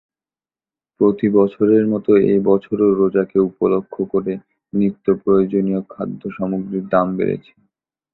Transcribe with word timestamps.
প্রতিবছরের 1.01 1.85
মতো 1.87 2.11
এ 2.27 2.45
বছরও 2.45 2.87
রোজাকে 2.99 3.37
উপলক্ষ 3.49 3.95
করে 4.13 4.33
নিত্যপ্রয়োজনীয় 4.73 5.81
খাদ্যসামগ্রীর 5.89 6.85
দাম 6.93 7.07
বেড়েছে। 7.17 7.51